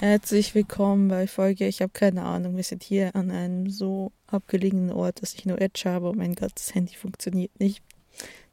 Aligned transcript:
Herzlich 0.00 0.54
willkommen 0.54 1.08
bei 1.08 1.26
Folge. 1.26 1.66
Ich 1.66 1.82
habe 1.82 1.90
keine 1.92 2.22
Ahnung. 2.22 2.54
Wir 2.54 2.62
sind 2.62 2.84
hier 2.84 3.16
an 3.16 3.32
einem 3.32 3.68
so 3.68 4.12
abgelegenen 4.28 4.92
Ort, 4.92 5.20
dass 5.20 5.34
ich 5.34 5.44
nur 5.44 5.60
Edge 5.60 5.90
habe 5.90 6.10
und 6.10 6.18
mein 6.18 6.36
ganzes 6.36 6.72
Handy 6.72 6.94
funktioniert 6.94 7.58
nicht. 7.58 7.82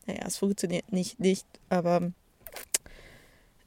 Naja, 0.08 0.24
es 0.26 0.38
funktioniert 0.38 0.92
nicht, 0.92 1.20
nicht, 1.20 1.46
aber 1.70 2.12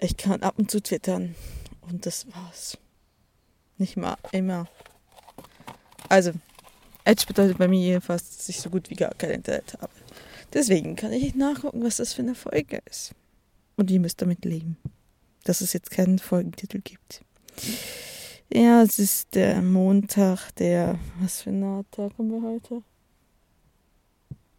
ich 0.01 0.17
kann 0.17 0.43
ab 0.43 0.59
und 0.59 0.73
zu 0.73 0.83
twittern. 0.83 1.37
Und 1.83 2.05
das 2.05 2.27
war's. 2.33 2.79
Nicht 3.77 3.97
mal 3.97 4.17
immer. 4.33 4.67
Also, 6.09 6.33
Edge 7.05 7.27
bedeutet 7.29 7.59
bei 7.59 7.69
mir 7.69 7.81
jedenfalls, 7.81 8.39
dass 8.39 8.49
ich 8.49 8.61
so 8.61 8.71
gut 8.71 8.91
wie 8.91 8.97
gar 8.97 9.15
kein 9.15 9.31
Internet 9.31 9.75
habe. 9.81 9.93
Deswegen 10.53 10.97
kann 10.97 11.13
ich 11.13 11.23
nicht 11.23 11.37
nachgucken, 11.37 11.85
was 11.85 11.99
das 11.99 12.13
für 12.13 12.23
eine 12.23 12.35
Folge 12.35 12.83
ist. 12.91 13.15
Und 13.77 13.89
ihr 13.93 14.01
müsst 14.01 14.21
damit 14.21 14.45
leben, 14.45 14.79
dass 15.45 15.61
es 15.61 15.75
jetzt 15.75 15.93
keinen 15.93 16.19
Folgentitel 16.19 16.81
gibt. 16.81 17.23
Ja, 18.53 18.83
es 18.83 18.99
ist 18.99 19.35
der 19.35 19.61
Montag, 19.63 20.51
der. 20.57 20.99
Was 21.21 21.43
für 21.43 21.51
ein 21.51 21.85
Tag 21.91 22.13
haben 22.19 22.31
wir 22.31 22.43
heute? 22.43 22.83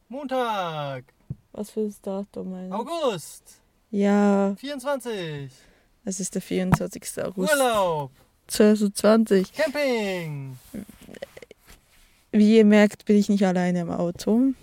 Montag, 0.08 1.04
Was 1.52 1.72
für 1.72 1.86
das 1.86 2.02
Datum, 2.02 2.52
meine 2.52 2.68
ich? 2.68 2.73
August, 2.73 3.44
Ja, 3.92 4.56
24. 4.58 5.52
es 6.06 6.20
ist 6.20 6.34
der 6.34 6.42
24. 6.42 7.23
August 7.23 7.52
Urlaub, 7.54 8.12
2020. 8.48 9.54
Camping. 9.54 10.58
Wie 12.31 12.58
ihr 12.58 12.66
merkt, 12.66 13.06
bin 13.06 13.18
ich 13.18 13.30
nicht 13.30 13.45
alleine 13.45 13.81
im 13.81 13.92
Auto. 13.92 14.54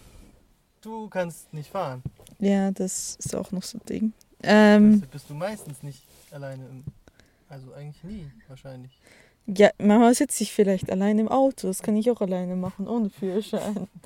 Du 0.80 1.08
kannst 1.08 1.52
nicht 1.52 1.70
fahren. 1.70 2.02
Ja, 2.38 2.70
das 2.72 3.16
ist 3.16 3.34
auch 3.34 3.50
noch 3.52 3.62
so 3.62 3.78
ein 3.78 3.86
Ding. 3.88 4.12
Ähm, 4.42 4.94
Deshalb 4.94 5.10
bist 5.12 5.30
du 5.30 5.34
meistens 5.34 5.82
nicht 5.82 6.02
alleine. 6.32 6.64
Im, 6.66 6.84
also 7.48 7.72
eigentlich 7.72 8.02
nie, 8.04 8.30
wahrscheinlich. 8.48 8.98
ja, 9.46 9.70
manchmal 9.78 10.14
sitze 10.14 10.42
ich 10.42 10.52
vielleicht 10.52 10.90
alleine 10.90 11.20
im 11.22 11.28
Auto. 11.28 11.68
Das 11.68 11.82
kann 11.82 11.96
ich 11.96 12.10
auch 12.10 12.20
alleine 12.20 12.56
machen, 12.56 12.88
ohne 12.88 13.10
Führerschein. 13.10 13.88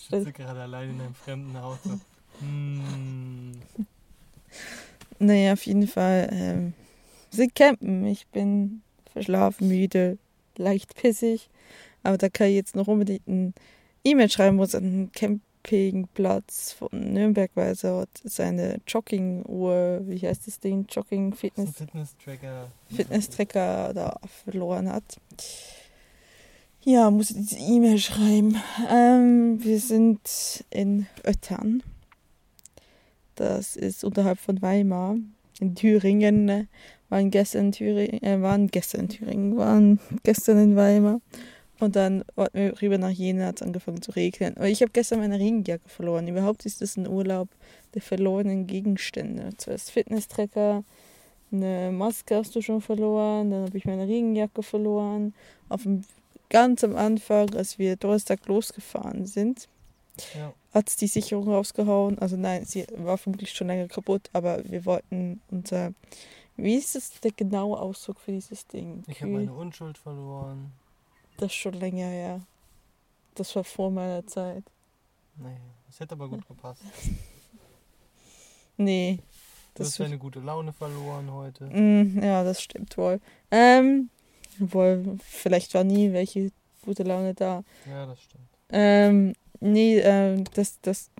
Ich 0.00 0.16
sitze 0.16 0.32
gerade 0.32 0.60
allein 0.62 0.90
in 0.90 1.00
einem 1.02 1.14
fremden 1.14 1.54
Auto. 1.56 2.00
Hm. 2.40 3.60
Naja, 5.18 5.52
auf 5.52 5.66
jeden 5.66 5.86
Fall. 5.86 6.28
Ähm, 6.32 6.72
sind 7.30 7.54
campen. 7.54 8.06
Ich 8.06 8.26
bin 8.28 8.80
verschlafen, 9.12 9.68
müde, 9.68 10.16
leicht 10.56 10.94
pissig. 10.94 11.50
Aber 12.02 12.16
da 12.16 12.28
kann 12.30 12.46
ich 12.46 12.54
jetzt 12.54 12.74
noch 12.76 12.86
unbedingt 12.86 13.26
ein 13.28 13.54
E-Mail 14.04 14.30
schreiben, 14.30 14.56
wo 14.56 14.62
es 14.62 14.74
einen 14.74 15.12
Campingplatz 15.68 16.72
von 16.72 16.88
Nürnberg 16.92 17.50
weiß. 17.54 17.84
Er 17.84 17.98
hat 17.98 18.08
seine 18.24 18.78
Jogginguhr, 18.86 20.00
wie 20.04 20.26
heißt 20.26 20.46
das 20.46 20.60
Ding? 20.60 20.86
Jogging 20.88 21.30
Das 21.30 21.38
ist 21.40 21.44
ein 21.44 21.50
Fitness 21.50 21.76
Fitness-Tracker. 21.76 22.68
Fitness-Tracker 22.94 23.92
da 23.94 24.20
verloren 24.44 24.90
hat. 24.90 25.18
Ja, 26.82 27.10
muss 27.10 27.30
ich 27.30 27.36
diese 27.36 27.58
E-Mail 27.58 27.98
schreiben. 27.98 28.56
Ähm, 28.90 29.62
wir 29.62 29.78
sind 29.78 30.64
in 30.70 31.06
Öttern. 31.24 31.82
Das 33.34 33.76
ist 33.76 34.04
unterhalb 34.04 34.38
von 34.38 34.62
Weimar. 34.62 35.16
In 35.60 35.74
Thüringen. 35.74 36.48
äh, 36.48 36.64
Waren 37.10 37.30
gestern 37.30 37.66
in 37.66 37.72
Thüringen, 37.72 38.22
äh, 38.22 38.40
waren 38.42 38.68
gestern 38.68 39.02
in 39.02 39.08
Thüringen, 39.08 39.56
waren 39.56 40.00
gestern 40.22 40.58
in 40.58 40.76
Weimar. 40.76 41.20
Und 41.80 41.94
dann 41.94 42.24
wollten 42.34 42.58
wir 42.58 42.82
rüber 42.82 42.98
nach 42.98 43.10
Jena, 43.10 43.46
hat 43.46 43.60
es 43.60 43.66
angefangen 43.66 44.02
zu 44.02 44.10
regnen. 44.12 44.56
Aber 44.56 44.68
ich 44.68 44.82
habe 44.82 44.90
gestern 44.90 45.20
meine 45.20 45.38
Regenjacke 45.38 45.88
verloren. 45.88 46.26
Überhaupt 46.26 46.66
ist 46.66 46.80
das 46.82 46.96
ein 46.96 47.06
Urlaub 47.06 47.48
der 47.94 48.02
verlorenen 48.02 48.66
Gegenstände. 48.66 49.50
Zuerst 49.58 49.92
Fitness-Tracker, 49.92 50.82
eine 51.52 51.90
Maske 51.92 52.36
hast 52.36 52.54
du 52.56 52.62
schon 52.62 52.80
verloren, 52.80 53.50
dann 53.50 53.64
habe 53.66 53.78
ich 53.78 53.84
meine 53.84 54.08
Regenjacke 54.08 54.62
verloren. 54.62 55.34
Auf 55.68 55.84
dem, 55.84 56.02
ganz 56.50 56.82
am 56.82 56.96
Anfang, 56.96 57.54
als 57.54 57.78
wir 57.78 57.96
Donnerstag 57.96 58.46
losgefahren 58.46 59.26
sind, 59.26 59.68
Ja. 60.34 60.52
hat 60.74 60.88
es 60.88 60.96
die 60.96 61.06
Sicherung 61.06 61.48
rausgehauen. 61.48 62.18
Also 62.18 62.36
nein, 62.36 62.64
sie 62.64 62.86
war 62.96 63.18
vermutlich 63.18 63.52
schon 63.52 63.68
länger 63.68 63.86
kaputt, 63.86 64.28
aber 64.32 64.68
wir 64.68 64.84
wollten 64.84 65.40
unser... 65.50 65.92
Wie 66.56 66.74
ist 66.74 66.96
das 66.96 67.20
der 67.20 67.30
genaue 67.30 67.78
Ausdruck 67.78 68.18
für 68.18 68.32
dieses 68.32 68.66
Ding? 68.66 69.04
Ich 69.06 69.22
habe 69.22 69.30
meine 69.30 69.54
Unschuld 69.54 69.96
verloren. 69.96 70.72
Das 71.38 71.46
ist 71.46 71.54
schon 71.54 71.74
länger 71.74 72.06
her. 72.06 72.40
Das 73.34 73.54
war 73.56 73.64
vor 73.64 73.90
meiner 73.90 74.26
Zeit. 74.26 74.64
Naja, 75.36 75.56
das 75.86 76.00
hätte 76.00 76.12
aber 76.12 76.28
gut 76.28 76.46
gepasst. 76.46 76.82
Nee. 78.80 79.18
Du 79.74 79.82
hast 79.82 79.98
deine 79.98 80.18
gute 80.18 80.38
Laune 80.38 80.72
verloren 80.72 81.32
heute. 81.32 81.64
Mm, 81.64 82.22
ja, 82.22 82.44
das 82.44 82.62
stimmt 82.62 82.96
wohl. 82.96 83.20
Ähm, 83.50 84.08
wohl, 84.60 85.18
vielleicht 85.20 85.74
war 85.74 85.82
nie 85.82 86.12
welche 86.12 86.52
gute 86.84 87.02
Laune 87.02 87.34
da. 87.34 87.64
Ja, 87.88 88.06
das 88.06 88.20
stimmt. 88.22 88.44
Ähm, 88.70 89.32
nee, 89.58 89.98
ähm, 89.98 90.44
das, 90.54 90.80
das, 90.80 91.10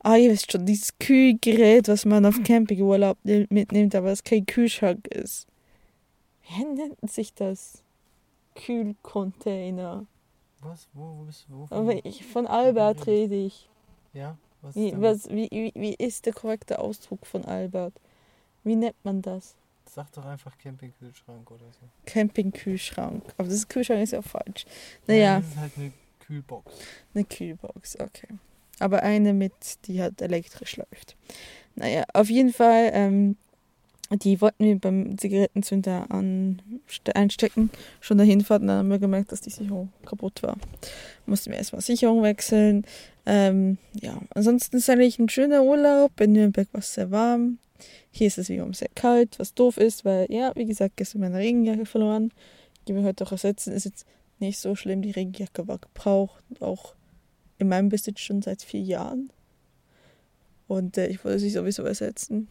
ah, 0.00 0.16
ihr 0.16 0.32
wisst 0.32 0.50
schon, 0.50 0.66
dieses 0.66 0.98
Kühlgerät, 0.98 1.86
was 1.86 2.04
man 2.04 2.26
auf 2.26 2.42
Campingurlaub 2.42 3.18
ni- 3.22 3.46
mitnimmt, 3.50 3.94
aber 3.94 4.10
es 4.10 4.24
kein 4.24 4.46
Kühlschrank 4.46 5.06
ist. 5.06 5.46
Wie 6.48 6.64
nennt 6.64 7.08
sich 7.08 7.34
das? 7.34 7.83
Kühlcontainer. 8.54 10.06
Was? 10.60 10.88
Wo, 10.94 11.18
wo 11.18 11.24
bist 11.24 11.46
du? 11.48 11.66
Wo 11.68 11.90
ich, 12.04 12.24
von 12.24 12.46
Albert 12.46 13.06
rede 13.06 13.34
ich. 13.34 13.68
Ja? 14.12 14.36
Was 14.62 14.74
Wie, 14.76 14.94
was, 14.96 15.28
wie, 15.28 15.48
wie, 15.50 15.72
wie 15.74 15.94
ist 15.94 16.24
der 16.26 16.32
korrekte 16.32 16.78
Ausdruck 16.78 17.26
von 17.26 17.44
Albert? 17.44 17.92
Wie 18.62 18.76
nennt 18.76 18.96
man 19.04 19.20
das? 19.20 19.54
Sag 19.86 20.10
doch 20.12 20.24
einfach 20.24 20.56
Campingkühlschrank 20.56 21.50
oder 21.50 21.66
so. 21.70 21.86
Campingkühlschrank. 22.06 23.22
Aber 23.36 23.48
das 23.48 23.68
Kühlschrank 23.68 24.00
ist 24.02 24.12
ja 24.12 24.22
falsch. 24.22 24.64
Nein, 25.06 25.18
Naja, 25.18 25.36
Das 25.40 25.48
ist 25.50 25.56
halt 25.58 25.72
eine 25.76 25.92
Kühlbox. 26.20 26.72
eine 27.14 27.24
Kühlbox, 27.24 28.00
okay. 28.00 28.28
Aber 28.80 29.02
eine 29.02 29.34
mit, 29.34 29.52
die 29.86 30.00
halt 30.00 30.22
elektrisch 30.22 30.78
läuft. 30.78 31.16
Naja, 31.74 32.04
auf 32.14 32.30
jeden 32.30 32.52
Fall, 32.52 32.90
ähm, 32.94 33.36
die 34.16 34.40
wollten 34.40 34.64
wir 34.64 34.78
beim 34.78 35.18
Zigarettenzünder 35.18 36.06
einstecken, 37.14 37.70
schon 38.00 38.18
dahin 38.18 38.42
fahren, 38.42 38.66
dann 38.66 38.78
haben 38.78 38.90
wir 38.90 38.98
gemerkt, 38.98 39.32
dass 39.32 39.40
die 39.40 39.50
Sicherung 39.50 39.92
kaputt 40.04 40.42
war. 40.42 40.56
Mussten 41.26 41.50
wir 41.50 41.58
erstmal 41.58 41.82
Sicherung 41.82 42.22
wechseln. 42.22 42.84
Ähm, 43.26 43.78
ja, 44.00 44.20
ansonsten 44.34 44.76
ist 44.76 44.90
eigentlich 44.90 45.18
ein 45.18 45.28
schöner 45.28 45.62
Urlaub. 45.62 46.20
In 46.20 46.32
Nürnberg 46.32 46.68
war 46.72 46.80
es 46.80 46.94
sehr 46.94 47.10
warm. 47.10 47.58
Hier 48.10 48.26
ist 48.26 48.38
es 48.38 48.48
wiederum 48.48 48.74
sehr 48.74 48.90
kalt, 48.94 49.38
was 49.38 49.54
doof 49.54 49.76
ist, 49.76 50.04
weil, 50.04 50.26
ja, 50.30 50.52
wie 50.54 50.66
gesagt, 50.66 50.96
gestern 50.96 51.22
meine 51.22 51.38
Regenjacke 51.38 51.86
verloren. 51.86 52.32
Die 52.86 52.94
wir 52.94 53.02
heute 53.02 53.24
auch 53.24 53.32
ersetzen. 53.32 53.72
Ist 53.72 53.84
jetzt 53.84 54.06
nicht 54.38 54.58
so 54.58 54.74
schlimm. 54.76 55.02
Die 55.02 55.10
Regenjacke 55.10 55.66
war 55.66 55.78
gebraucht. 55.78 56.44
Auch 56.60 56.94
in 57.58 57.68
meinem 57.68 57.88
Besitz 57.88 58.20
schon 58.20 58.42
seit 58.42 58.62
vier 58.62 58.82
Jahren. 58.82 59.30
Und 60.66 60.98
äh, 60.98 61.06
ich 61.08 61.24
wollte 61.24 61.38
sie 61.38 61.50
sowieso 61.50 61.82
ersetzen. 61.82 62.48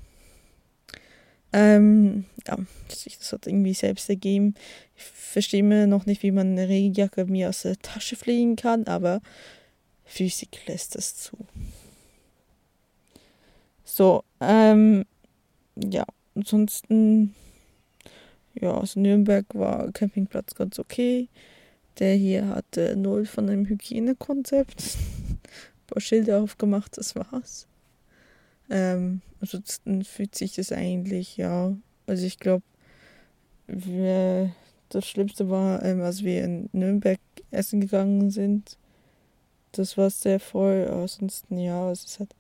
Ähm, 1.54 2.26
ja, 2.48 2.58
das 2.90 3.32
hat 3.32 3.46
irgendwie 3.48 3.76
selbst 3.76 4.10
ergeben. 4.10 4.56
Ich 4.98 5.04
verstehe 5.04 5.64
mir 5.64 5.88
noch 5.88 6.06
nicht, 6.08 6.24
wie 6.24 6.32
man 6.32 6.52
eine 6.52 6.68
Regenjacke 6.68 7.26
mir 7.26 7.50
aus 7.50 7.62
der 7.62 7.78
Tasche 7.78 8.16
fliegen 8.16 8.56
kann, 8.56 8.86
aber 8.88 9.22
Physik 10.04 10.68
lässt 10.68 10.96
es 10.96 11.16
zu. 11.16 11.38
So, 13.86 14.24
ähm, 14.42 15.06
ja, 15.76 16.06
ansonsten, 16.36 17.36
ja, 18.56 18.76
also 18.76 19.00
Nürnberg 19.00 19.46
war 19.54 19.92
Campingplatz 19.92 20.56
ganz 20.56 20.80
okay. 20.80 21.30
Der 22.00 22.16
hier 22.16 22.48
hatte 22.48 22.96
null 22.96 23.26
von 23.28 23.50
einem 23.50 23.68
Hygienekonzept. 23.68 24.82
Ein 25.30 25.40
paar 25.86 26.02
Schilder 26.02 26.42
aufgemacht, 26.42 26.98
das 26.98 27.16
war's. 27.16 27.68
Ähm, 28.74 29.22
ansonsten 29.40 30.04
fühlt 30.04 30.34
sich 30.34 30.56
das 30.56 30.72
eigentlich, 30.72 31.38
ja. 31.38 31.78
Also 32.08 32.26
ich 32.26 32.40
glaube, 32.40 32.64
das 33.68 35.08
Schlimmste 35.08 35.48
war, 35.50 35.84
ähm, 35.86 36.02
als 36.02 36.24
wir 36.24 36.44
in 36.44 36.70
Nürnberg 36.74 37.20
essen 37.52 37.82
gegangen 37.82 38.32
sind. 38.32 38.78
Das 39.74 39.96
war 39.96 40.10
sehr 40.10 40.40
voll. 40.40 40.88
Aber 40.90 41.04
ansonsten, 41.04 41.60
ja, 41.60 41.92
es 41.92 42.04
ist 42.06 42.20
halt. 42.20 42.36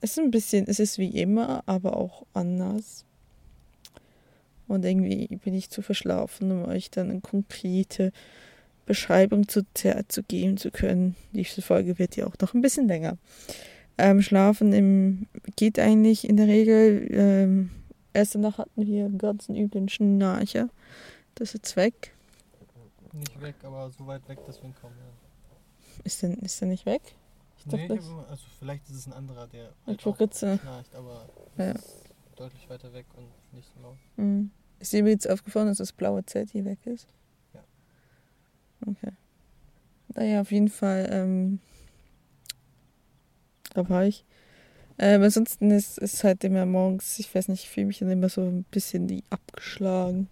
Es 0.00 0.12
ist 0.12 0.18
ein 0.18 0.30
bisschen, 0.30 0.66
es 0.68 0.80
ist 0.80 0.98
wie 0.98 1.18
immer, 1.18 1.62
aber 1.64 1.96
auch 1.96 2.26
anders. 2.34 3.06
Und 4.68 4.84
irgendwie 4.84 5.28
bin 5.42 5.54
ich 5.54 5.70
zu 5.70 5.80
verschlafen, 5.80 6.50
um 6.50 6.64
euch 6.66 6.90
dann 6.90 7.10
eine 7.10 7.20
konkrete 7.20 8.12
Beschreibung 8.84 9.48
zu, 9.48 9.62
zu 9.72 10.22
geben 10.24 10.58
zu 10.58 10.70
können. 10.70 11.16
Diese 11.32 11.62
Folge 11.62 11.98
wird 11.98 12.16
ja 12.16 12.26
auch 12.26 12.36
noch 12.40 12.52
ein 12.52 12.60
bisschen 12.60 12.86
länger. 12.86 13.16
Ähm, 13.96 14.22
Schlafen 14.22 14.72
im, 14.72 15.26
geht 15.56 15.78
eigentlich 15.78 16.28
in 16.28 16.36
der 16.36 16.48
Regel. 16.48 17.08
Ähm, 17.10 17.70
erste 18.12 18.38
Nacht 18.38 18.58
hatten 18.58 18.86
wir 18.86 19.04
einen 19.04 19.18
ganzen 19.18 19.56
üblen 19.56 19.88
Schnarcher. 19.88 20.68
Das 21.36 21.48
ist 21.50 21.54
jetzt 21.54 21.76
weg. 21.76 22.12
Nicht 23.12 23.40
weg, 23.40 23.54
aber 23.62 23.90
so 23.90 24.06
weit 24.06 24.28
weg, 24.28 24.38
dass 24.46 24.60
wir 24.60 24.68
ihn 24.70 24.74
kaum 24.74 24.90
hören. 24.90 25.14
Ist 26.02 26.22
der, 26.22 26.36
ist 26.42 26.60
der 26.60 26.68
nicht 26.68 26.84
weg? 26.86 27.02
Ich 27.58 27.66
Nee, 27.66 27.88
dachte, 27.88 28.02
hab 28.04 28.30
also 28.30 28.44
vielleicht 28.58 28.88
ist 28.90 28.96
es 28.96 29.06
ein 29.06 29.12
anderer, 29.12 29.46
der 29.46 29.70
halt 29.86 30.02
schnarcht, 30.02 30.94
aber 30.94 31.28
Ja. 31.56 31.70
ist 31.72 32.02
deutlich 32.36 32.68
weiter 32.68 32.92
weg 32.92 33.06
und 33.16 33.26
nicht 33.54 33.68
so 33.74 33.80
laut. 33.80 33.96
Mhm. 34.16 34.50
Ist 34.80 34.92
dir 34.92 35.06
jetzt 35.06 35.30
aufgefallen, 35.30 35.68
dass 35.68 35.78
das 35.78 35.92
blaue 35.92 36.26
Zelt 36.26 36.50
hier 36.50 36.64
weg 36.64 36.78
ist? 36.84 37.06
Ja. 37.54 37.60
Okay. 38.86 39.12
Naja, 40.14 40.40
auf 40.40 40.50
jeden 40.50 40.68
Fall, 40.68 41.08
ähm, 41.10 41.60
da 43.74 43.88
war 43.88 44.06
ich. 44.06 44.24
Ähm, 44.98 45.22
ansonsten 45.22 45.70
ist 45.70 45.98
es 45.98 46.22
halt 46.24 46.44
immer 46.44 46.66
morgens, 46.66 47.18
ich 47.18 47.34
weiß 47.34 47.48
nicht, 47.48 47.64
ich 47.64 47.70
fühle 47.70 47.86
mich 47.86 47.98
dann 47.98 48.10
immer 48.10 48.28
so 48.28 48.42
ein 48.42 48.64
bisschen 48.70 49.08
wie 49.08 49.24
abgeschlagen. 49.28 50.28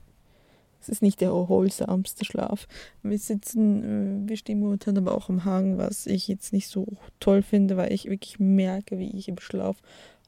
Es 0.81 0.89
ist 0.89 1.03
nicht 1.03 1.21
der 1.21 1.29
erholsamste 1.29 2.25
Schlaf. 2.25 2.67
Wir 3.03 3.19
sitzen, 3.19 4.25
äh, 4.27 4.29
wir 4.29 4.37
stehen 4.37 4.61
momentan 4.61 4.99
aber 4.99 5.15
auch 5.15 5.29
am 5.29 5.45
Hang, 5.45 5.79
was 5.79 6.07
ich 6.07 6.29
jetzt 6.29 6.53
nicht 6.53 6.69
so 6.69 6.87
toll 7.21 7.43
finde, 7.43 7.77
weil 7.77 7.93
ich 7.93 8.07
wirklich 8.07 8.39
merke, 8.39 8.99
wie 8.99 9.11
ich 9.17 9.29
im 9.29 9.39
Schlaf 9.39 9.77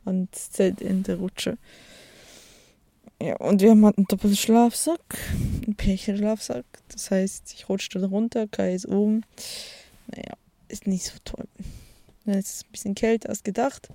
ans 0.04 0.50
Zeltende 0.50 1.16
rutsche. 1.16 1.56
Ja, 3.22 3.36
und 3.36 3.62
wir 3.62 3.70
haben 3.70 3.84
halt 3.84 3.96
einen 3.96 4.06
Doppelschlafsack, 4.06 5.18
einen 5.64 5.76
Pärchenschlafsack. 5.76 6.64
Das 6.88 7.10
heißt, 7.10 7.54
ich 7.54 7.68
rutsche 7.68 7.98
dann 7.98 8.10
runter, 8.10 8.46
Kai 8.48 8.74
ist 8.74 8.86
oben. 8.86 9.22
Naja, 10.08 10.34
ist 10.68 10.86
nicht 10.86 11.04
so 11.04 11.14
toll. 11.24 11.46
Dann 12.24 12.38
ist 12.38 12.54
es 12.54 12.64
ein 12.64 12.72
bisschen 12.72 12.94
kälter 12.94 13.28
als 13.28 13.42
gedacht. 13.42 13.88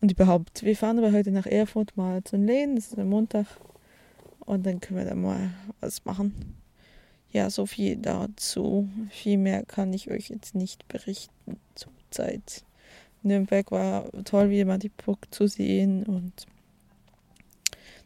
Und 0.00 0.12
überhaupt, 0.12 0.62
wir 0.62 0.76
fahren 0.76 0.98
aber 0.98 1.12
heute 1.12 1.30
nach 1.30 1.46
Erfurt 1.46 1.96
mal 1.96 2.22
zu 2.22 2.36
den 2.36 2.46
Läden, 2.46 2.76
das 2.76 2.88
ist 2.88 2.98
am 2.98 3.08
Montag. 3.08 3.46
Und 4.40 4.66
dann 4.66 4.80
können 4.80 4.98
wir 4.98 5.06
da 5.06 5.14
mal 5.14 5.50
was 5.80 6.04
machen. 6.04 6.56
Ja, 7.32 7.50
so 7.50 7.66
viel 7.66 7.96
dazu. 7.96 8.88
Viel 9.10 9.38
mehr 9.38 9.64
kann 9.64 9.92
ich 9.92 10.10
euch 10.10 10.28
jetzt 10.28 10.54
nicht 10.54 10.86
berichten 10.88 11.58
zur 11.74 11.92
Zeit. 12.10 12.64
Nürnberg 13.22 13.70
war 13.72 14.10
toll, 14.24 14.50
wie 14.50 14.60
immer 14.60 14.78
die 14.78 14.90
Burg 14.90 15.26
zu 15.34 15.46
sehen 15.48 16.04
und 16.04 16.46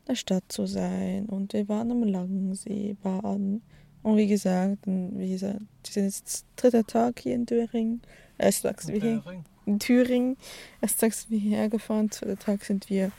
der 0.08 0.14
Stadt 0.14 0.44
zu 0.49 0.67
sein. 0.67 1.26
Und 1.26 1.53
wir 1.53 1.69
waren 1.69 1.91
am 1.91 2.03
Langsee 2.03 2.96
baden. 3.03 3.62
Und 4.02 4.17
wie 4.17 4.26
gesagt, 4.26 4.79
wie 4.87 5.31
gesagt, 5.31 5.61
wir 5.85 5.93
sind 5.93 6.05
jetzt 6.05 6.47
dritter 6.56 6.85
Tag 6.85 7.20
hier 7.20 7.35
in 7.35 7.47
Thüringen. 7.47 8.00
Erst 8.38 8.62
sagst 8.62 8.88
wir 8.88 9.00
hier 9.00 9.23
in 9.67 9.79
Thüringen. 9.79 10.37
Erst 10.81 11.00
sagst 11.00 11.31
wir 11.31 11.38
hierher 11.38 11.69
gefahren. 11.69 12.11
Zweiter 12.11 12.38
Tag 12.38 12.64
sind 12.64 12.88
wir 12.88 13.12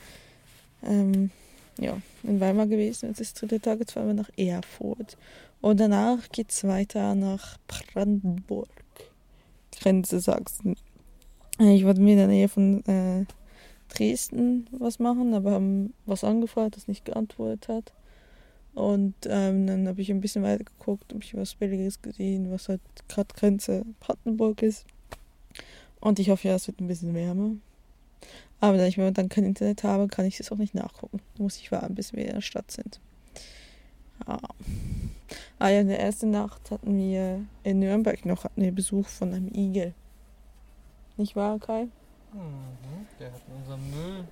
ähm, 0.82 1.30
ja, 1.78 1.96
in 2.24 2.40
Weimar 2.40 2.66
gewesen. 2.66 3.08
Jetzt 3.08 3.20
ist 3.20 3.40
der 3.40 3.48
dritte 3.48 3.62
Tag, 3.62 3.78
jetzt 3.80 3.92
fahren 3.92 4.08
wir 4.08 4.14
nach 4.14 4.30
Erfurt. 4.36 5.16
Und 5.60 5.78
danach 5.78 6.28
geht 6.30 6.50
es 6.50 6.64
weiter 6.64 7.14
nach 7.14 7.56
Brandenburg. 7.68 8.68
Grenze 9.78 10.18
Sachsen. 10.18 10.76
Ich 11.58 11.84
wollte 11.84 12.00
mir 12.00 12.12
in 12.12 12.18
der 12.18 12.26
Nähe 12.26 12.48
von 12.48 12.84
äh, 12.86 13.24
Dresden 13.88 14.66
was 14.72 14.98
machen, 14.98 15.34
aber 15.34 15.52
haben 15.52 15.94
was 16.06 16.24
angefragt, 16.24 16.76
das 16.76 16.88
nicht 16.88 17.04
geantwortet 17.04 17.68
hat. 17.68 17.92
Und 18.74 19.14
ähm, 19.26 19.66
dann 19.66 19.86
habe 19.86 20.00
ich 20.00 20.10
ein 20.10 20.20
bisschen 20.20 20.42
weiter 20.42 20.64
geguckt, 20.64 21.12
habe 21.12 21.22
ich 21.22 21.36
was 21.36 21.54
Billiges 21.54 22.00
gesehen, 22.00 22.50
was 22.50 22.68
halt 22.68 22.80
gerade 23.08 23.34
Grenze 23.34 23.84
Brandenburg 24.00 24.62
ist. 24.62 24.86
Und 26.00 26.18
ich 26.18 26.30
hoffe 26.30 26.48
ja, 26.48 26.54
es 26.54 26.66
wird 26.66 26.80
ein 26.80 26.88
bisschen 26.88 27.14
wärmer. 27.14 27.52
Aber 28.60 28.78
da 28.78 28.86
ich 28.86 28.96
dann 28.96 29.28
kein 29.28 29.44
Internet 29.44 29.84
habe, 29.84 30.08
kann 30.08 30.24
ich 30.24 30.38
das 30.38 30.52
auch 30.52 30.56
nicht 30.56 30.74
nachgucken. 30.74 31.20
Da 31.36 31.42
muss 31.42 31.56
ich 31.56 31.72
warten, 31.72 31.94
bis 31.94 32.12
wir 32.12 32.26
in 32.26 32.34
der 32.34 32.40
Stadt 32.40 32.70
sind. 32.70 33.00
Ja. 34.26 34.38
Ah 35.58 35.68
ja, 35.68 35.80
in 35.80 35.88
der 35.88 36.00
ersten 36.00 36.30
Nacht 36.30 36.70
hatten 36.70 36.96
wir 36.96 37.44
in 37.64 37.78
Nürnberg 37.78 38.24
noch 38.24 38.46
wir 38.56 38.72
Besuch 38.72 39.06
von 39.06 39.32
einem 39.32 39.48
Igel. 39.48 39.94
Nicht 41.16 41.36
wahr, 41.36 41.58
Kai? 41.58 41.84
Mhm, 42.32 43.06
der 43.18 43.32
hat 43.32 43.40
in 43.48 43.54
unserem 43.54 43.90
Müll 43.90 44.24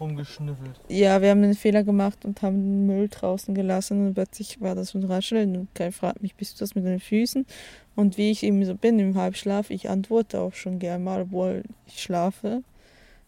rumgeschnüffelt. 0.00 0.80
Ja, 0.88 1.22
wir 1.22 1.30
haben 1.30 1.42
einen 1.42 1.54
Fehler 1.54 1.84
gemacht 1.84 2.24
und 2.24 2.42
haben 2.42 2.56
den 2.56 2.86
Müll 2.86 3.08
draußen 3.08 3.54
gelassen 3.54 4.06
und 4.06 4.14
plötzlich 4.14 4.60
war 4.60 4.74
das 4.74 4.94
ein 4.94 5.04
Rascheln 5.04 5.56
und 5.56 5.74
Kai 5.74 5.90
fragt 5.90 6.22
mich, 6.22 6.34
bist 6.34 6.54
du 6.54 6.58
das 6.60 6.74
mit 6.74 6.84
deinen 6.84 7.00
Füßen? 7.00 7.46
Und 7.94 8.18
wie 8.18 8.30
ich 8.30 8.42
eben 8.42 8.64
so 8.64 8.74
bin 8.74 8.98
im 8.98 9.16
Halbschlaf, 9.16 9.70
ich 9.70 9.88
antworte 9.88 10.40
auch 10.40 10.54
schon 10.54 10.78
gerne 10.78 11.02
mal, 11.02 11.22
obwohl 11.22 11.62
ich 11.86 12.02
schlafe. 12.02 12.62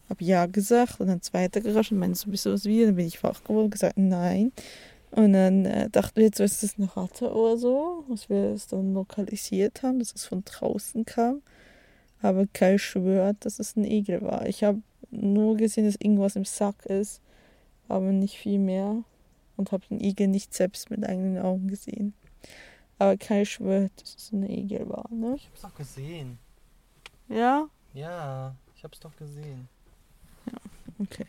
Hab 0.09 0.21
ja 0.21 0.47
gesagt 0.47 0.99
und 0.99 1.07
dann 1.07 1.21
zweiter 1.21 1.61
geraschelt, 1.61 1.99
meinst 1.99 2.25
du, 2.25 2.31
bist 2.31 2.45
du 2.45 2.53
was 2.53 2.65
wieder? 2.65 2.87
Dann 2.87 2.95
bin 2.95 3.07
ich 3.07 3.21
wach 3.23 3.43
geworden 3.43 3.65
und 3.65 3.71
gesagt, 3.71 3.97
nein. 3.97 4.51
Und 5.11 5.33
dann 5.33 5.65
äh, 5.65 5.89
dachten 5.89 6.17
wir, 6.17 6.25
jetzt 6.25 6.39
ist 6.39 6.63
das 6.63 6.75
eine 6.77 6.95
Ratte 6.95 7.31
oder 7.31 7.57
so, 7.57 8.03
was 8.07 8.29
wir 8.29 8.51
es 8.53 8.67
dann 8.67 8.93
lokalisiert 8.93 9.81
haben, 9.81 9.99
dass 9.99 10.13
es 10.13 10.25
von 10.25 10.43
draußen 10.45 11.05
kam. 11.05 11.41
Aber 12.21 12.45
Kai 12.47 12.77
schwört, 12.77 13.37
dass 13.45 13.59
es 13.59 13.75
ein 13.75 13.85
Igel 13.85 14.21
war. 14.21 14.45
Ich 14.45 14.63
habe 14.63 14.81
nur 15.11 15.57
gesehen, 15.57 15.85
dass 15.85 15.95
irgendwas 15.95 16.35
im 16.35 16.45
Sack 16.45 16.85
ist, 16.85 17.21
aber 17.87 18.11
nicht 18.11 18.37
viel 18.37 18.59
mehr. 18.59 19.03
Und 19.57 19.73
habe 19.73 19.85
den 19.89 19.99
Igel 19.99 20.27
nicht 20.29 20.53
selbst 20.53 20.89
mit 20.89 21.05
eigenen 21.05 21.37
Augen 21.37 21.67
gesehen. 21.67 22.13
Aber 22.97 23.17
Kai 23.17 23.43
schwört, 23.43 23.91
dass 24.01 24.15
es 24.15 24.31
ein 24.31 24.49
Igel 24.49 24.87
war, 24.87 25.09
ne? 25.11 25.35
Ich 25.35 25.47
hab's 25.47 25.61
doch 25.61 25.75
gesehen. 25.75 26.39
Ja? 27.27 27.67
Ja, 27.93 28.55
ich 28.75 28.83
hab's 28.83 28.99
doch 28.99 29.15
gesehen. 29.17 29.67
Ja, 30.45 30.57
okay. 30.99 31.25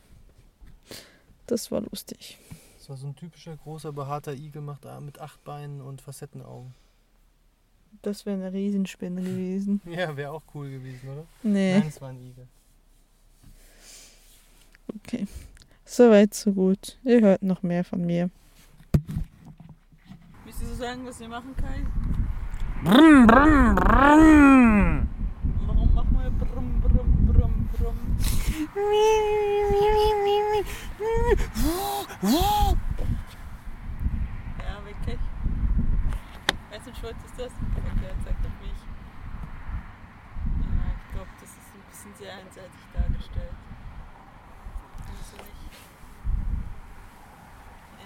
Das 1.47 1.73
war 1.73 1.81
lustig. 1.81 2.39
Das 2.79 2.89
war 2.89 2.97
so 2.97 3.09
ein 3.09 3.17
typischer 3.17 3.57
großer 3.57 3.93
behaarter 3.93 4.35
Igel 4.35 4.63
macht 4.63 4.87
mit 5.01 5.19
acht 5.21 5.43
Beinen 5.43 5.81
und 5.81 6.01
Facettenaugen. 6.01 6.73
Das 8.03 8.25
wäre 8.25 8.37
eine 8.37 8.53
Riesenspinne 8.53 9.21
gewesen. 9.21 9.81
Ja, 9.91 10.17
wäre 10.17 10.31
auch 10.31 10.43
cool 10.55 10.71
gewesen, 10.71 11.09
oder? 11.09 11.25
Nee. 11.43 11.79
Nein, 11.79 11.89
es 11.89 12.01
war 12.01 12.11
ein 12.11 12.21
Igel. 12.21 12.47
Okay. 14.97 15.27
Soweit, 15.85 16.35
so 16.35 16.53
gut. 16.53 16.99
Ihr 17.05 17.21
hört 17.21 17.43
noch 17.43 17.63
mehr 17.63 17.85
von 17.85 18.05
mir. 18.05 18.31
Willst 20.45 20.63
du 20.63 20.67
so 20.67 20.75
sagen, 20.75 21.07
was 21.07 21.21
wir 21.21 21.29
machen, 21.29 21.55
Kai? 21.57 21.85
Brumm, 22.83 23.27
brumm, 23.27 23.75
brumm. 23.77 25.09
Warum 25.67 25.95
machen 25.95 26.19
wir 26.19 26.31
brumm, 26.31 26.81
brumm, 26.81 27.27
brumm, 27.27 27.69
brumm? 27.73 28.17
Ja, 34.59 34.85
wirklich. 34.85 35.21
Wessen 36.71 36.95
Schuld 36.95 37.17
ist 37.25 37.39
das? 37.39 37.53
Okay, 37.53 38.15
zeig 38.25 38.37
doch 38.43 38.57
mich. 38.61 38.81
Ja, 40.61 40.87
ich 40.97 41.13
glaube, 41.13 41.33
das 41.41 41.51
ist 41.51 41.75
ein 41.75 41.85
bisschen 41.91 42.15
sehr 42.19 42.33
einseitig 42.35 42.83
dargestellt. 42.95 43.57
Findest 45.05 45.33
du 45.33 45.37
nicht? 45.37 45.63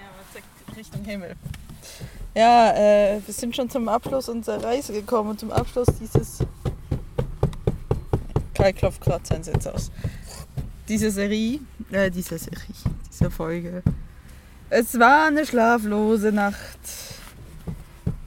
Ja, 0.01 0.09
aber 0.11 0.25
zeigt 0.33 0.64
Richtung 0.77 1.05
Himmel. 1.05 1.37
Ja, 2.35 2.73
äh, 2.73 3.21
wir 3.25 3.35
sind 3.35 3.55
schon 3.55 3.71
zum 3.71 3.89
Abschluss 3.89 4.29
unserer 4.29 4.63
Reise 4.63 4.93
gekommen 4.93 5.31
und 5.31 5.41
zum 5.41 5.53
Abschluss 5.53 5.87
dieses. 6.01 6.39
Kai 8.55 8.73
klopft 8.73 9.01
gerade 9.01 9.25
seinen 9.25 9.45
Sitz 9.45 9.67
aus. 9.67 9.91
Diese 10.89 11.11
Serie, 11.11 11.61
äh, 11.91 12.11
diese 12.11 12.39
Serie, 12.39 12.75
diese 13.11 13.31
Folge. 13.31 13.83
Es 14.71 14.99
war 14.99 15.27
eine 15.27 15.47
schlaflose 15.47 16.33
Nacht. 16.33 16.79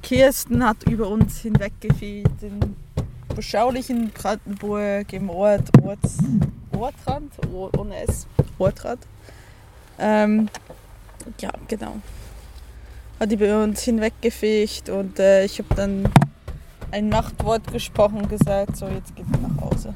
Kirsten 0.01 0.65
hat 0.65 0.83
über 0.83 1.09
uns 1.09 1.39
hinweggefehlt 1.39 2.41
in 2.41 2.75
beschaulichen 3.35 4.09
Brandenburg 4.11 5.11
im 5.11 5.29
Ort, 5.29 5.69
Orts, 5.83 6.17
Ortrand, 6.71 7.33
ohne 7.51 8.03
S, 8.03 8.25
Ortrand. 8.57 9.05
Ähm, 9.99 10.49
ja, 11.39 11.51
genau. 11.67 11.97
Hat 13.19 13.31
über 13.31 13.63
uns 13.63 13.81
hinweggefegt 13.81 14.89
und 14.89 15.17
äh, 15.19 15.45
ich 15.45 15.57
habe 15.59 15.73
dann 15.75 16.07
ein 16.91 17.09
Machtwort 17.09 17.65
gesprochen 17.71 18.19
und 18.19 18.29
gesagt, 18.29 18.77
so 18.77 18.87
jetzt 18.87 19.15
geht 19.15 19.25
nach 19.41 19.61
Hause. 19.61 19.93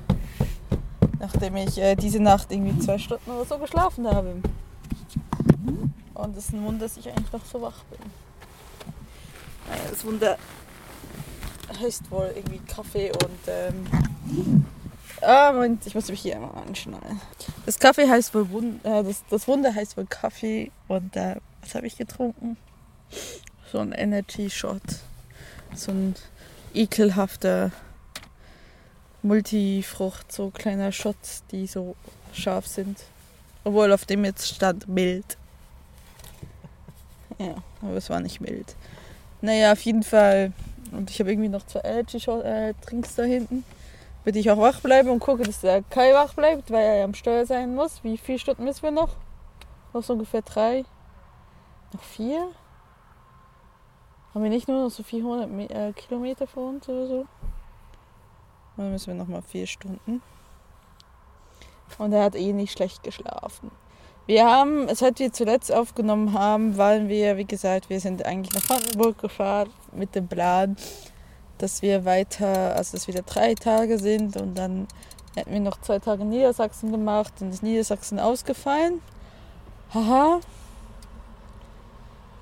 Nachdem 1.19 1.55
ich 1.57 1.77
äh, 1.77 1.95
diese 1.95 2.19
Nacht 2.19 2.51
irgendwie 2.51 2.79
zwei 2.79 2.97
Stunden 2.97 3.29
oder 3.29 3.45
so 3.45 3.57
geschlafen 3.59 4.07
habe. 4.07 4.35
Und 6.15 6.37
es 6.37 6.45
ist 6.45 6.53
ein 6.53 6.63
Wunder, 6.65 6.85
dass 6.85 6.97
ich 6.97 7.07
eigentlich 7.07 7.31
noch 7.31 7.45
so 7.45 7.61
wach 7.61 7.83
bin. 7.85 7.99
Naja, 9.67 9.81
das 9.89 10.03
Wunder 10.05 10.37
heißt 11.79 12.09
wohl 12.11 12.31
irgendwie 12.35 12.59
Kaffee 12.59 13.11
und 13.11 13.39
ähm, 13.47 14.63
ah, 15.21 15.51
Moment, 15.53 15.85
ich 15.85 15.95
muss 15.95 16.09
mich 16.09 16.21
hier 16.21 16.35
einmal 16.35 16.63
anschnallen. 16.67 17.21
Das 17.65 17.79
Kaffee 17.79 18.09
heißt 18.09 18.33
wohl 18.33 18.49
Wund 18.49 18.85
äh, 18.85 19.03
das, 19.03 19.23
das 19.29 19.47
Wunder 19.47 19.73
heißt 19.73 19.95
wohl 19.97 20.05
Kaffee 20.05 20.71
und 20.87 21.15
äh, 21.15 21.35
was 21.61 21.75
habe 21.75 21.87
ich 21.87 21.97
getrunken? 21.97 22.57
So 23.71 23.79
ein 23.79 23.91
Energy 23.91 24.49
Shot. 24.49 24.81
So 25.73 25.91
ein 25.91 26.15
ekelhafter 26.73 27.71
Multifrucht, 29.23 30.31
so 30.31 30.49
kleiner 30.49 30.91
Shot, 30.91 31.15
die 31.51 31.67
so 31.67 31.95
scharf 32.33 32.67
sind. 32.67 32.99
Obwohl 33.63 33.93
auf 33.93 34.05
dem 34.05 34.25
jetzt 34.25 34.47
stand 34.55 34.87
mild. 34.87 35.37
Ja, 37.37 37.55
aber 37.81 37.95
es 37.95 38.09
war 38.09 38.19
nicht 38.19 38.41
mild. 38.41 38.75
Naja, 39.41 39.71
auf 39.71 39.81
jeden 39.81 40.03
Fall. 40.03 40.53
Und 40.91 41.09
ich 41.09 41.19
habe 41.19 41.31
irgendwie 41.31 41.49
noch 41.49 41.65
zwei 41.65 41.81
Energy 41.81 42.19
Shot, 42.19 42.43
äh, 42.43 42.73
da 43.15 43.23
hinten. 43.23 43.63
Würde 44.23 44.37
ich 44.37 44.51
auch 44.51 44.57
wach 44.57 44.81
bleiben 44.81 45.09
und 45.09 45.19
gucke, 45.19 45.43
dass 45.43 45.61
der 45.61 45.81
Kai 45.83 46.13
wach 46.13 46.35
bleibt, 46.35 46.69
weil 46.69 46.83
er 46.83 46.95
ja 46.97 47.03
am 47.05 47.15
Steuer 47.15 47.45
sein 47.45 47.73
muss. 47.73 48.03
Wie 48.03 48.17
viele 48.17 48.37
Stunden 48.37 48.63
müssen 48.63 48.83
wir 48.83 48.91
noch? 48.91 49.15
Noch 49.93 50.03
so 50.03 50.13
ungefähr 50.13 50.43
drei. 50.43 50.85
Noch 51.93 52.03
vier? 52.03 52.49
Haben 54.33 54.43
wir 54.43 54.49
nicht 54.49 54.67
nur 54.67 54.83
noch 54.83 54.89
so 54.91 55.03
400 55.03 55.49
Me- 55.49 55.69
äh, 55.69 55.93
Kilometer 55.93 56.47
vor 56.47 56.69
uns 56.69 56.87
oder 56.87 57.07
so? 57.07 57.25
Dann 58.77 58.91
müssen 58.91 59.07
wir 59.07 59.15
nochmal 59.15 59.41
vier 59.41 59.67
Stunden. 59.67 60.21
Und 61.97 62.13
er 62.13 62.23
hat 62.23 62.35
eh 62.35 62.53
nicht 62.53 62.71
schlecht 62.71 63.03
geschlafen. 63.03 63.71
Wir 64.25 64.45
haben, 64.45 64.87
seit 64.95 65.19
wir 65.19 65.33
zuletzt 65.33 65.73
aufgenommen 65.73 66.33
haben, 66.33 66.77
waren 66.77 67.09
wir, 67.09 67.35
wie 67.37 67.45
gesagt, 67.45 67.89
wir 67.89 67.99
sind 67.99 68.25
eigentlich 68.25 68.53
nach 68.53 68.65
Brandenburg 68.65 69.17
gefahren 69.17 69.69
mit 69.91 70.15
dem 70.15 70.27
Plan, 70.27 70.77
dass 71.57 71.81
wir 71.81 72.05
weiter, 72.05 72.75
also 72.75 72.95
dass 72.95 73.07
wieder 73.07 73.23
drei 73.23 73.55
Tage 73.55 73.97
sind 73.99 74.37
und 74.37 74.55
dann 74.57 74.87
hätten 75.35 75.51
wir 75.51 75.59
noch 75.59 75.81
zwei 75.81 75.99
Tage 75.99 76.21
in 76.21 76.29
Niedersachsen 76.29 76.91
gemacht 76.91 77.33
und 77.41 77.49
ist 77.49 77.63
Niedersachsen 77.63 78.19
ausgefallen. 78.19 79.01
Haha. 79.93 80.39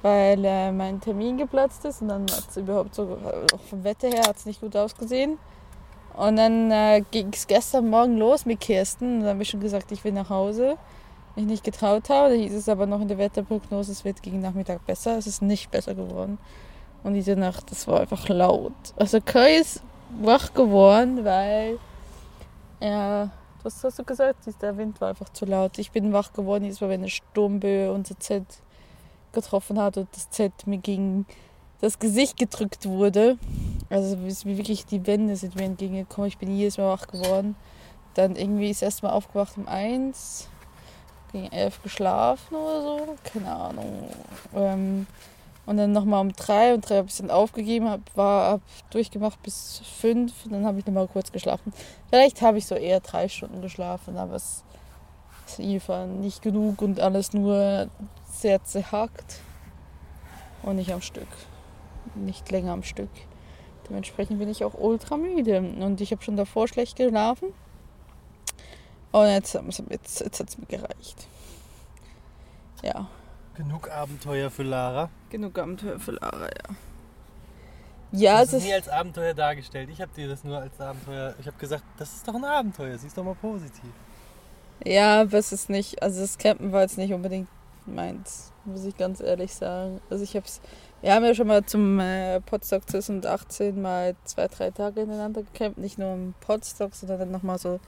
Weil 0.02 0.44
äh, 0.46 0.72
mein 0.72 1.02
Termin 1.02 1.38
geplatzt 1.38 1.84
ist 1.86 2.02
und 2.02 2.08
dann 2.08 2.22
hat 2.24 2.46
es 2.50 2.58
überhaupt 2.58 2.96
so, 2.96 3.18
auch 3.54 3.60
vom 3.70 3.84
Wetter 3.84 4.08
her 4.08 4.24
hat 4.28 4.38
es 4.38 4.46
nicht 4.46 4.62
gut 4.62 4.76
ausgesehen. 4.76 5.38
Und 6.16 6.38
dann 6.38 6.72
äh, 6.72 7.02
ging 7.12 7.30
es 7.34 7.48
gestern 7.48 7.90
Morgen 7.90 8.18
los 8.18 8.46
mit 8.46 8.60
Kirsten 8.60 9.16
und 9.16 9.20
dann 9.22 9.30
habe 9.30 9.44
ich 9.44 9.50
schon 9.50 9.60
gesagt, 9.60 9.92
ich 9.92 10.04
will 10.04 10.14
nach 10.14 10.30
Hause. 10.30 10.78
Ich 11.36 11.46
nicht 11.46 11.64
getraut 11.64 12.10
habe, 12.10 12.30
da 12.30 12.36
hieß 12.36 12.54
es 12.54 12.68
aber 12.68 12.86
noch 12.86 13.00
in 13.00 13.08
der 13.08 13.18
Wetterprognose, 13.18 13.92
es 13.92 14.04
wird 14.04 14.22
gegen 14.22 14.42
Nachmittag 14.42 14.86
besser. 14.86 15.18
Es 15.18 15.28
ist 15.28 15.42
nicht 15.42 15.72
besser 15.72 15.96
geworden. 15.96 16.38
Und 17.04 17.14
diese 17.14 17.36
Nacht, 17.36 17.72
das 17.72 17.88
war 17.88 18.02
einfach 18.02 18.28
laut. 18.28 18.74
Also 18.98 19.20
Kai 19.22 19.58
ist 19.58 19.82
wach 20.22 20.54
geworden, 20.54 21.24
weil 21.24 21.78
er, 22.80 23.32
was 23.64 23.84
hast 23.84 24.00
du 24.00 24.04
gesagt? 24.04 24.40
Der 24.62 24.78
Wind 24.78 25.00
war 25.00 25.10
einfach 25.10 25.30
zu 25.30 25.46
laut. 25.46 25.78
Ich 25.78 25.92
bin 25.92 26.12
wach 26.12 26.34
geworden, 26.34 26.66
Mal, 26.66 26.90
wenn 26.90 27.02
eine 27.02 27.10
Sturmböe 27.10 27.92
unser 27.92 28.20
Zelt 28.20 28.62
getroffen 29.34 29.80
hat 29.80 29.98
und 29.98 30.08
das 30.14 30.30
Zelt 30.30 30.68
mir 30.68 30.78
gegen 30.78 31.26
das 31.82 32.00
Gesicht 32.00 32.38
gedrückt 32.38 32.86
wurde. 32.86 33.38
Also 33.90 34.18
bis 34.18 34.46
mir 34.46 34.58
wirklich 34.58 34.86
die 34.86 35.06
Wände 35.08 35.36
sind 35.36 35.56
mir 35.56 35.64
entgegengekommen. 35.64 36.28
Ich 36.28 36.38
bin 36.38 36.56
jedes 36.56 36.78
Mal 36.78 36.90
wach 36.90 37.08
geworden. 37.08 37.56
Dann 38.14 38.36
irgendwie 38.36 38.70
ist 38.70 38.82
erst 38.82 39.04
mal 39.04 39.12
aufgewacht 39.12 39.58
um 39.58 39.68
eins, 39.68 40.48
gegen 41.32 41.52
elf 41.52 41.82
geschlafen 41.82 42.56
oder 42.56 42.82
so, 42.82 43.16
keine 43.24 43.52
Ahnung. 43.52 44.10
Ähm, 44.56 45.08
und 45.66 45.78
dann 45.78 45.92
nochmal 45.92 46.22
um 46.22 46.34
drei 46.34 46.74
und 46.74 46.90
drei 46.90 46.98
habe 46.98 47.08
ich 47.08 47.18
dann 47.18 47.30
aufgegeben, 47.30 47.88
hab, 47.90 48.02
war 48.16 48.54
hab 48.54 48.62
durchgemacht 48.90 49.42
bis 49.44 49.82
fünf 50.00 50.46
und 50.46 50.54
dann 50.54 50.66
habe 50.66 50.80
ich 50.80 50.86
nochmal 50.88 51.08
kurz 51.08 51.32
geschlafen. 51.32 51.72
Vielleicht 52.10 52.42
habe 52.42 52.58
ich 52.58 52.66
so 52.66 52.74
eher 52.74 53.00
drei 53.02 53.30
Stunden 53.30 53.62
geschlafen, 53.62 54.18
aber 54.18 54.36
es 54.36 54.64
einfach 55.58 56.06
nicht 56.06 56.42
genug 56.42 56.82
und 56.82 57.00
alles 57.00 57.34
nur 57.34 57.88
sehr 58.32 58.64
zerhackt 58.64 59.40
und 60.64 60.76
nicht 60.76 60.92
am 60.94 61.02
Stück. 61.02 61.28
Nicht 62.16 62.52
länger 62.52 62.74
am 62.74 62.84
Stück. 62.84 63.10
Dementsprechend 63.90 64.38
bin 64.40 64.50
ich 64.50 64.64
auch 64.64 64.74
ultra 64.76 65.18
müde 65.18 65.60
und 65.60 66.02
ich 66.02 66.12
habe 66.12 66.22
schon 66.22 66.38
davor 66.38 66.68
schlecht 66.68 66.98
geschlafen. 66.98 67.54
Und 69.12 69.28
jetzt, 69.28 69.56
jetzt, 69.90 70.20
jetzt 70.22 70.40
hat 70.40 70.50
es 70.50 70.58
mir 70.58 70.68
gereicht. 70.68 71.28
Ja, 72.84 73.08
Genug 73.56 73.90
Abenteuer 73.90 74.50
für 74.50 74.64
Lara. 74.64 75.10
genug 75.30 75.58
Abenteuer 75.60 76.00
für 76.00 76.12
Lara, 76.12 76.46
ja. 76.46 76.76
Ja, 78.12 78.40
das 78.40 78.48
es 78.50 78.54
ist 78.54 78.60
ist. 78.62 78.68
nie 78.68 78.74
als 78.74 78.90
Abenteuer 78.90 79.34
dargestellt. 79.34 79.90
Ich 79.92 80.02
habe 80.02 80.12
dir 80.16 80.28
das 80.30 80.44
nur 80.44 80.60
als 80.60 80.80
Abenteuer. 80.80 81.36
Ich 81.40 81.46
habe 81.48 81.58
gesagt, 81.58 81.84
das 81.98 82.14
ist 82.14 82.28
doch 82.28 82.36
ein 82.36 82.46
Abenteuer. 82.46 82.98
Siehst 82.98 83.18
doch 83.18 83.24
mal 83.24 83.36
positiv. 83.36 83.92
Ja, 84.86 85.22
aber 85.22 85.38
es 85.38 85.52
ist 85.52 85.70
nicht. 85.70 86.02
Also 86.02 86.22
das 86.22 86.38
Campen 86.38 86.72
war 86.72 86.82
jetzt 86.82 86.98
nicht 86.98 87.14
unbedingt 87.14 87.50
meins, 87.86 88.52
muss 88.66 88.86
ich 88.86 88.96
ganz 88.98 89.20
ehrlich 89.20 89.54
sagen. 89.54 90.00
Also 90.10 90.24
ich 90.24 90.36
hab's. 90.36 90.62
Wir 91.02 91.14
haben 91.14 91.24
ja 91.24 91.34
schon 91.34 91.48
mal 91.48 91.64
zum 91.64 92.00
äh, 92.00 92.42
Podstock 92.42 92.90
2018 92.90 93.82
mal 93.82 94.16
zwei, 94.26 94.48
drei 94.48 94.70
Tage 94.72 95.02
ineinander 95.02 95.44
gecampt. 95.44 95.78
Nicht 95.78 95.98
nur 95.98 96.14
im 96.14 96.34
Podstock, 96.42 96.94
sondern 96.94 97.20
dann 97.20 97.32
nochmal 97.32 97.58
so 97.58 97.80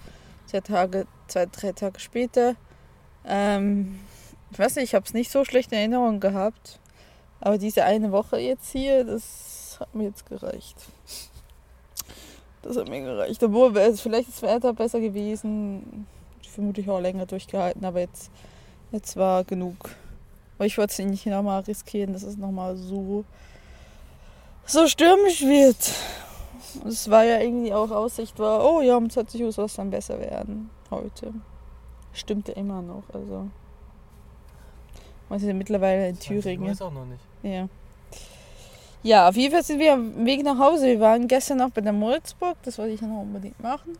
zwei 0.45 0.61
Tage, 0.61 1.05
zwei, 1.27 1.45
drei 1.45 1.73
Tage 1.73 1.99
später. 1.99 2.55
Ähm, 3.25 3.99
ich 4.51 4.59
weiß 4.59 4.75
nicht, 4.75 4.85
ich 4.85 4.95
habe 4.95 5.05
es 5.05 5.13
nicht 5.13 5.31
so 5.31 5.43
schlecht 5.43 5.71
in 5.71 5.77
Erinnerung 5.77 6.19
gehabt. 6.19 6.79
Aber 7.41 7.57
diese 7.57 7.83
eine 7.83 8.11
Woche 8.11 8.37
jetzt 8.37 8.71
hier, 8.71 9.03
das 9.03 9.77
hat 9.79 9.93
mir 9.95 10.05
jetzt 10.05 10.25
gereicht. 10.27 10.77
Das 12.61 12.77
hat 12.77 12.87
mir 12.87 13.01
gereicht. 13.01 13.43
Obwohl, 13.43 13.73
vielleicht 13.73 14.29
ist 14.29 14.43
das 14.43 14.49
Wetter 14.49 14.73
besser 14.73 14.99
gewesen. 14.99 16.05
Vermutlich 16.53 16.89
auch 16.89 16.99
länger 16.99 17.25
durchgehalten, 17.25 17.85
aber 17.85 18.01
jetzt, 18.01 18.29
jetzt 18.91 19.15
war 19.15 19.43
genug. 19.43 19.75
Aber 20.57 20.65
ich 20.65 20.77
wollte 20.77 20.91
es 20.91 20.99
nicht 20.99 21.25
nochmal 21.25 21.61
riskieren, 21.61 22.13
dass 22.13 22.23
es 22.23 22.37
nochmal 22.37 22.75
so, 22.75 23.23
so 24.65 24.87
stürmisch 24.87 25.41
wird. 25.41 25.77
Es 26.85 27.09
war 27.09 27.23
ja 27.23 27.39
irgendwie 27.39 27.73
auch 27.73 27.89
Aussicht 27.91 28.37
war, 28.37 28.63
oh 28.69 28.81
ja, 28.81 28.97
um 28.97 29.09
20 29.09 29.43
Uhr 29.43 29.51
soll 29.51 29.65
es 29.65 29.75
dann 29.75 29.89
besser 29.89 30.19
werden 30.19 30.69
heute. 30.89 31.33
Stimmte 32.13 32.51
immer 32.51 32.81
noch, 32.81 33.03
also. 33.13 33.47
Wir 35.29 35.39
sind 35.39 35.57
mittlerweile 35.57 36.09
in 36.09 36.15
20 36.15 36.31
Uhr 36.31 36.41
Thüringen. 36.41 36.71
ist 36.71 36.81
auch 36.81 36.91
noch 36.91 37.05
nicht. 37.05 37.23
Ja. 37.43 37.69
Ja, 39.03 39.29
auf 39.29 39.35
jeden 39.35 39.53
Fall 39.53 39.63
sind 39.63 39.79
wir 39.79 39.93
am 39.93 40.25
Weg 40.25 40.43
nach 40.43 40.59
Hause. 40.59 40.85
Wir 40.85 40.99
waren 40.99 41.27
gestern 41.27 41.57
noch 41.57 41.71
bei 41.71 41.81
der 41.81 41.93
Moritzburg. 41.93 42.57
Das 42.63 42.77
wollte 42.77 42.93
ich 42.93 43.01
noch 43.01 43.21
unbedingt 43.21 43.59
machen. 43.59 43.97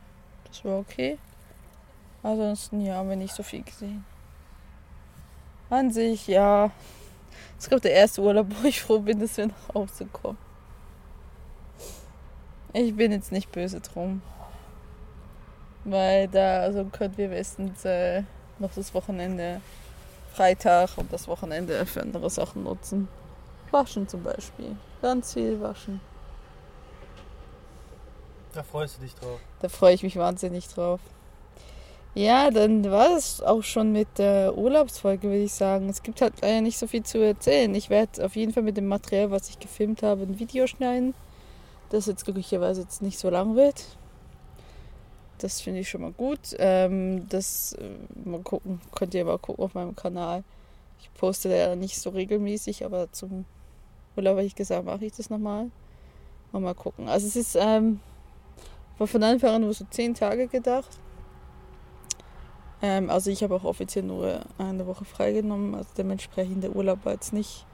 Das 0.48 0.64
war 0.64 0.80
okay. 0.80 1.18
Ansonsten, 2.24 2.82
ja, 2.82 2.96
haben 2.96 3.10
wir 3.10 3.16
nicht 3.16 3.34
so 3.34 3.44
viel 3.44 3.64
gesehen. 3.64 4.06
An 5.70 5.92
sich, 5.92 6.28
ja. 6.28 6.72
Es 7.58 7.70
gab 7.70 7.82
der 7.82 7.94
erste 7.94 8.22
Urlaub, 8.22 8.48
wo 8.62 8.68
ich 8.68 8.82
froh 8.82 9.00
bin, 9.00 9.20
dass 9.20 9.38
wir 9.38 9.48
nach 9.48 9.74
Hause 9.74 10.06
kommen. 10.06 10.38
Ich 12.74 12.96
bin 12.96 13.12
jetzt 13.12 13.32
nicht 13.32 13.52
böse 13.52 13.82
drum. 13.82 14.22
Weil 15.84 16.28
da, 16.28 16.62
also 16.62 16.86
können 16.86 17.18
wir 17.18 17.30
bestens 17.30 17.84
äh, 17.86 18.24
noch 18.60 18.72
das 18.74 18.94
Wochenende, 18.94 19.62
Freitag 20.34 20.98
und 20.98 21.12
das 21.12 21.28
Wochenende 21.28 21.86
für 21.86 22.02
andere 22.02 22.30
Sachen 22.30 22.64
nutzen. 22.64 23.08
Waschen 23.72 24.08
zum 24.08 24.24
Beispiel. 24.24 24.76
Ganz 25.02 25.34
viel 25.34 25.60
waschen. 25.60 26.00
Da 28.54 28.64
freust 28.64 28.98
du 28.98 29.02
dich 29.02 29.16
drauf. 29.16 29.40
Da 29.62 29.70
freue 29.70 29.94
ich 29.94 30.04
mich 30.04 30.18
wahnsinnig 30.18 30.68
drauf. 30.68 31.00
Ja, 32.14 32.52
dann 32.52 32.84
war 32.92 33.16
es 33.16 33.42
auch 33.42 33.64
schon 33.64 33.94
mit 33.94 34.18
der 34.18 34.58
Urlaubsfolge, 34.58 35.30
würde 35.30 35.44
ich 35.44 35.54
sagen. 35.54 35.88
Es 35.88 36.04
gibt 36.04 36.22
halt 36.22 36.34
leider 36.42 36.60
nicht 36.60 36.78
so 36.78 36.86
viel 36.86 37.04
zu 37.04 37.20
erzählen. 37.20 37.74
Ich 37.74 37.90
werde 37.90 38.26
auf 38.26 38.36
jeden 38.36 38.52
Fall 38.52 38.64
mit 38.64 38.76
dem 38.76 38.88
Material, 38.88 39.32
was 39.32 39.50
ich 39.50 39.60
gefilmt 39.60 40.04
habe, 40.04 40.24
ein 40.24 40.38
Video 40.38 40.68
schneiden, 40.68 41.14
das 41.90 42.08
jetzt 42.08 42.26
glücklicherweise 42.26 42.82
jetzt 42.82 43.02
nicht 43.02 43.18
so 43.18 43.30
lang 43.30 43.56
wird. 43.56 43.86
Das 45.38 45.62
finde 45.62 45.80
ich 45.80 45.90
schon 45.90 46.02
mal 46.02 46.12
gut. 46.12 46.40
Ähm, 46.60 47.30
das 47.30 47.74
äh, 47.74 48.30
mal 48.30 48.42
gucken, 48.42 48.82
könnt 48.94 49.14
ihr 49.14 49.22
aber 49.22 49.38
gucken 49.40 49.64
auf 49.64 49.74
meinem 49.74 49.96
Kanal. 49.96 50.44
Ich 51.00 51.12
poste 51.14 51.50
da 51.50 51.76
nicht 51.76 51.98
so 51.98 52.10
regelmäßig, 52.10 52.86
aber 52.86 53.12
zum 53.14 53.46
Urlaub 54.18 54.36
habe 54.36 54.46
ich 54.46 54.56
gesagt, 54.56 54.86
mache 54.86 55.06
ich 55.06 55.14
das 55.14 55.30
nochmal. 55.30 55.72
Und 56.52 56.64
mal 56.64 56.76
gucken. 56.76 57.08
Also 57.08 57.26
es 57.28 57.38
ist 57.38 57.56
ähm, 57.56 58.02
war 58.98 59.08
von 59.08 59.24
Anfang 59.24 59.56
an 59.56 59.62
nur 59.62 59.74
so 59.74 59.86
zehn 59.90 60.14
Tage 60.14 60.48
gedacht. 60.48 60.90
Ähm, 62.82 63.10
also 63.10 63.30
ich 63.30 63.44
habe 63.44 63.56
auch 63.56 63.64
offiziell 63.64 64.04
nur 64.04 64.42
eine 64.58 64.86
Woche 64.88 65.06
freigenommen. 65.06 65.76
Also 65.76 65.90
dementsprechend 65.98 66.64
der 66.64 66.76
Urlaub 66.76 67.06
war 67.06 67.14
jetzt 67.14 67.34
nicht 67.34 67.66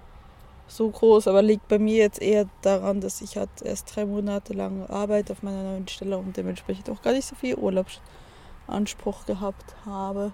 so 0.67 0.89
groß, 0.89 1.27
aber 1.27 1.41
liegt 1.41 1.67
bei 1.67 1.79
mir 1.79 1.97
jetzt 1.97 2.21
eher 2.21 2.45
daran, 2.61 2.99
dass 2.99 3.21
ich 3.21 3.37
halt 3.37 3.49
erst 3.63 3.95
drei 3.95 4.05
Monate 4.05 4.53
lang 4.53 4.85
Arbeit 4.87 5.31
auf 5.31 5.41
meiner 5.43 5.63
neuen 5.63 5.87
Stelle 5.87 6.17
und 6.17 6.35
dementsprechend 6.35 6.89
auch 6.89 7.01
gar 7.01 7.13
nicht 7.13 7.25
so 7.25 7.35
viel 7.35 7.55
Urlaubsanspruch 7.55 9.25
gehabt 9.25 9.75
habe. 9.85 10.33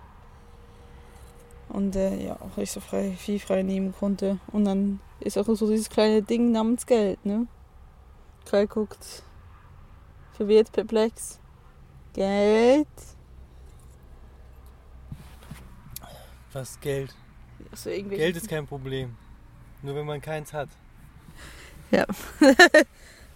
Und 1.70 1.96
äh, 1.96 2.26
ja, 2.26 2.38
auch 2.42 2.58
ich 2.58 2.72
so 2.72 2.80
frei, 2.80 3.12
viel 3.12 3.40
frei 3.40 3.64
nehmen 3.64 3.94
konnte. 3.98 4.40
Und 4.52 4.66
dann 4.66 5.00
ist 5.20 5.38
auch 5.38 5.46
so 5.46 5.68
dieses 5.68 5.90
kleine 5.90 6.22
Ding 6.22 6.52
namens 6.52 6.86
Geld, 6.86 7.24
ne? 7.26 7.48
Kai 8.46 8.66
guckt 8.66 9.24
verwirrt, 10.34 10.72
perplex. 10.72 11.40
Geld? 12.14 12.88
Was 16.54 16.80
Geld? 16.80 17.14
Irgendwelche 17.86 18.24
Geld 18.24 18.38
ist 18.38 18.48
kein 18.48 18.68
Problem. 18.68 19.16
Nur 19.82 19.96
wenn 19.96 20.06
man 20.06 20.22
keins 20.22 20.54
hat. 20.54 20.70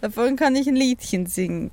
Davon 0.00 0.36
kann 0.36 0.56
ich 0.56 0.68
ein 0.68 0.76
Liedchen 0.76 1.26
singen. 1.26 1.70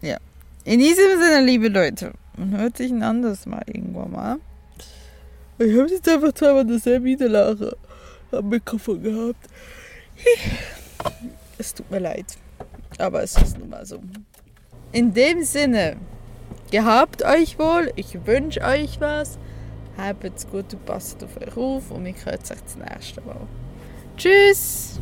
Ja. 0.00 0.18
In 0.64 0.80
diesem 0.80 1.20
Sinne, 1.20 1.44
liebe 1.44 1.68
Leute, 1.68 2.12
man 2.36 2.56
hört 2.56 2.76
sich 2.76 2.90
ein 2.90 3.02
anderes 3.02 3.46
Mal 3.46 3.62
irgendwann 3.66 4.10
mal. 4.12 4.38
Ich 5.58 5.76
habe 5.78 5.88
jetzt 5.88 6.08
einfach 6.08 6.32
zweimal 6.32 6.66
dasselbe 6.66 7.06
Niederlage 7.06 7.76
am 8.32 8.48
Mikrofon 8.48 9.02
gehabt. 9.02 9.46
Es 11.58 11.74
tut 11.74 11.90
mir 11.90 12.00
leid. 12.00 12.26
Aber 12.98 13.22
es 13.22 13.36
ist 13.36 13.58
nun 13.58 13.70
mal 13.70 13.86
so. 13.86 14.02
In 14.92 15.14
dem 15.14 15.44
Sinne, 15.44 15.96
gehabt 16.70 17.24
euch 17.24 17.58
wohl. 17.58 17.92
Ich 17.96 18.26
wünsche 18.26 18.60
euch 18.62 19.00
was. 19.00 19.38
Habt's 19.96 20.46
gut, 20.48 20.72
du 20.72 20.76
passt 20.76 21.22
auf 21.22 21.36
euch 21.36 21.56
auf 21.56 21.90
und 21.90 22.04
wir 22.04 22.14
hören 22.14 22.38
uns 22.38 22.48
das 22.48 22.76
nächste 22.76 23.20
Mal. 23.22 23.46
Tschüss! 24.16 25.00